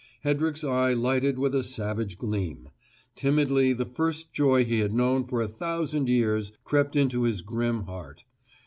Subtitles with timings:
[0.23, 2.69] Hedrick's eye lighted with a savage gleam;
[3.13, 7.83] timidly the first joy he had known for a thousand years crept into his grim
[7.83, 8.23] heart.